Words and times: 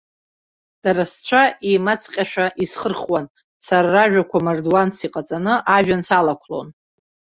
Дара, 0.83 1.03
сцәа 1.11 1.43
еимааҵҟьашәа 1.67 2.45
исхырхуан, 2.63 3.25
сара 3.65 3.87
ражәақәа 3.95 4.45
мардуанс 4.45 4.97
иҟаҵаны 5.07 5.53
ажәҩан 5.75 6.01
салақәлон. 6.07 6.67